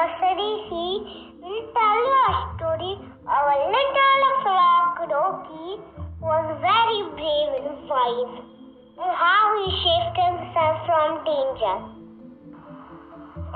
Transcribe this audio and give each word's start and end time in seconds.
nursery, 0.00 0.52
he 0.72 0.84
will 1.44 1.64
tell 1.76 1.98
you 2.00 2.20
a 2.24 2.56
story 2.56 2.92
a 3.28 3.40
little 3.68 4.32
frog 4.40 4.96
Croaky 4.96 5.76
was 6.24 6.46
very 6.64 7.00
brave 7.12 7.52
and 7.60 7.84
wise, 7.84 8.34
and 8.96 9.12
how 9.12 9.44
he 9.60 9.66
saved 9.84 10.16
himself 10.16 10.76
from 10.88 11.20
danger. 11.28 11.76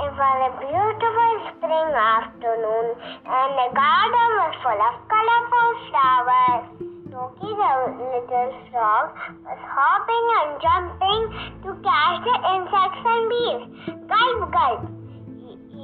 It 0.05 0.13
was 0.21 0.39
a 0.45 0.53
beautiful 0.61 1.33
spring 1.49 1.91
afternoon, 1.97 2.87
and 3.25 3.51
the 3.57 3.69
garden 3.73 4.29
was 4.37 4.55
full 4.61 4.81
of 4.85 4.97
colorful 5.09 5.71
flowers. 5.89 6.65
Croaky 7.09 7.51
the 7.57 7.73
little 8.05 8.53
frog 8.69 9.17
was 9.49 9.61
hopping 9.65 10.27
and 10.45 10.51
jumping 10.61 11.23
to 11.65 11.71
catch 11.81 12.21
the 12.21 12.37
insects 12.53 13.01
and 13.01 13.25
bees. 13.33 14.05
Gulp, 14.13 14.53
gulp. 14.53 15.04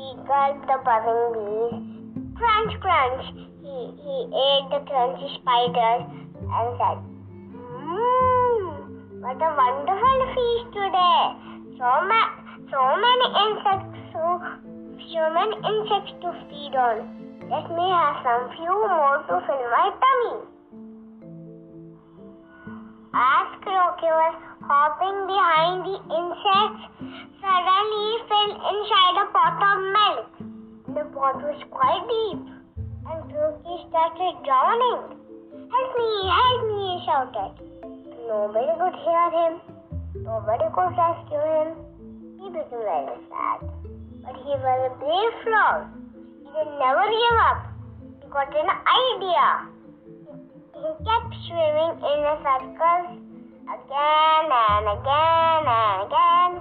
He, 0.01 0.17
gulped 0.25 0.65
the 0.65 0.81
buzzing 0.81 1.29
bees. 1.37 1.77
Crunch, 2.33 2.73
crunch. 2.81 3.25
He, 3.61 3.77
he 4.01 4.17
ate 4.33 4.67
the 4.73 4.81
crunchy 4.89 5.29
spiders 5.37 6.09
and 6.41 6.69
said, 6.81 6.99
Mmm, 7.53 9.21
what 9.21 9.37
a 9.37 9.51
wonderful 9.61 10.21
feast 10.33 10.73
today. 10.73 11.21
So, 11.77 11.85
ma- 12.09 12.33
so 12.73 12.81
many 12.97 13.27
insects, 13.45 14.01
so, 14.17 14.41
so 15.13 15.23
many 15.37 15.57
insects 15.69 16.17
to 16.25 16.33
feed 16.49 16.73
on. 16.81 17.05
Let 17.53 17.69
me 17.69 17.85
have 17.93 18.25
some 18.25 18.57
few 18.57 18.73
more 18.73 19.21
to 19.29 19.37
fill 19.45 19.69
my 19.69 19.93
tummy. 20.01 20.49
As 23.13 23.49
Croaky 23.61 24.09
hopping 24.71 25.27
behind 25.27 25.83
the 25.83 25.99
insects, 26.15 26.83
suddenly 27.43 28.09
fell 28.31 28.53
inside 28.71 29.17
a 29.19 29.27
pot 29.35 29.59
of 29.67 29.79
milk. 29.99 30.31
The 30.95 31.05
pot 31.11 31.43
was 31.43 31.59
quite 31.75 32.07
deep, 32.07 32.39
and 32.79 33.19
Croaky 33.35 33.75
started 33.91 34.35
drowning. 34.47 35.19
Help 35.75 35.91
me, 35.99 36.11
help 36.23 36.61
me, 36.71 36.79
he 36.87 36.97
shouted. 37.03 37.53
Nobody 38.31 38.71
could 38.79 38.95
hear 39.03 39.27
him. 39.35 39.53
Nobody 40.23 40.67
could 40.71 40.95
rescue 40.95 41.43
him. 41.51 41.69
He 42.39 42.47
became 42.55 42.87
very 42.87 43.19
sad. 43.27 43.67
But 44.23 44.39
he 44.39 44.55
was 44.55 44.79
a 44.87 44.95
brave 45.03 45.35
frog. 45.43 45.91
He 46.47 46.51
did 46.55 46.71
never 46.79 47.11
give 47.11 47.39
up. 47.43 47.61
He 48.23 48.27
got 48.31 48.55
an 48.55 48.71
idea. 48.71 49.47
He 50.79 50.91
kept 51.03 51.31
swimming 51.43 51.95
in 52.07 52.19
the 52.23 52.35
circles 52.39 53.10
again 53.71 54.51
and 54.51 54.87
again 54.99 55.63
and 55.71 55.99
again. 56.03 56.53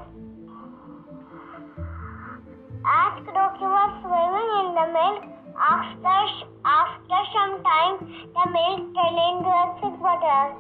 As 2.85 3.13
Croaky 3.25 3.65
was 3.65 3.91
swimming 4.05 4.49
in 4.61 4.67
the 4.77 4.87
milk, 4.93 5.21
after 5.57 6.19
after 6.61 7.19
some 7.33 7.53
time, 7.65 7.95
the 8.29 8.45
milk 8.53 8.81
turned 8.93 9.19
into 9.25 9.49
a 9.49 9.65
thick 9.81 9.95
butter. 9.97 10.53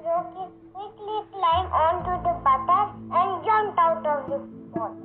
Croaky 0.00 0.44
quickly 0.72 1.18
climbed 1.36 1.68
onto 1.68 2.14
the 2.24 2.34
butter 2.48 2.82
and 3.12 3.44
jumped 3.44 3.78
out 3.78 4.00
of 4.00 4.20
the 4.32 4.38
pot. 4.72 4.96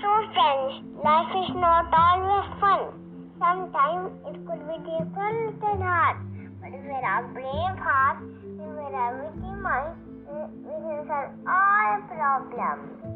So, 0.00 0.10
friends, 0.36 0.84
life 1.00 1.32
is 1.32 1.50
not 1.56 1.88
always 1.96 2.48
fun. 2.60 2.92
Sometimes 3.40 4.12
it 4.28 4.36
could 4.44 4.62
be 4.68 4.76
difficult 4.84 5.64
and 5.64 5.82
hard. 5.82 6.16
But 6.60 6.76
if 6.76 6.84
we 6.84 6.92
have 6.92 7.32
brave 7.32 7.76
heart, 7.80 8.20
witty 8.90 9.54
mind, 9.62 9.94
we 10.66 10.72
can 10.82 11.06
solve 11.06 11.30
all 11.46 12.02
problems. 12.08 13.09